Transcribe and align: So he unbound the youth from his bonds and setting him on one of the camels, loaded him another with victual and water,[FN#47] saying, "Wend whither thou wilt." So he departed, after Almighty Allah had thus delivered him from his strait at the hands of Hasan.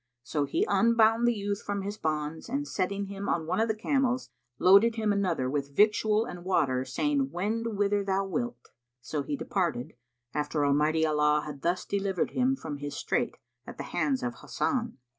So 0.23 0.45
he 0.45 0.65
unbound 0.67 1.27
the 1.27 1.33
youth 1.35 1.61
from 1.61 1.83
his 1.83 1.95
bonds 1.99 2.49
and 2.49 2.67
setting 2.67 3.05
him 3.05 3.29
on 3.29 3.45
one 3.45 3.59
of 3.59 3.67
the 3.67 3.75
camels, 3.75 4.31
loaded 4.57 4.95
him 4.95 5.13
another 5.13 5.47
with 5.47 5.75
victual 5.75 6.25
and 6.25 6.43
water,[FN#47] 6.43 6.87
saying, 6.89 7.29
"Wend 7.29 7.77
whither 7.77 8.03
thou 8.03 8.25
wilt." 8.25 8.71
So 8.99 9.21
he 9.21 9.37
departed, 9.37 9.93
after 10.33 10.65
Almighty 10.65 11.05
Allah 11.05 11.43
had 11.45 11.61
thus 11.61 11.85
delivered 11.85 12.31
him 12.31 12.55
from 12.55 12.77
his 12.77 12.95
strait 12.97 13.37
at 13.67 13.77
the 13.77 13.83
hands 13.93 14.23
of 14.23 14.37
Hasan. 14.41 14.97